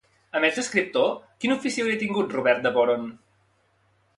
A 0.37 0.39
més 0.43 0.55
d'escriptor, 0.59 1.11
quin 1.45 1.53
ofici 1.57 1.83
hauria 1.83 1.99
tingut 2.05 2.33
Robert 2.39 2.65
de 2.65 2.73
Boron? 2.79 3.05